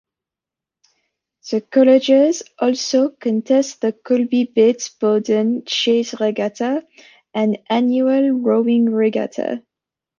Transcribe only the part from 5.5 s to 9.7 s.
Chase Regatta, an annual rowing regatta.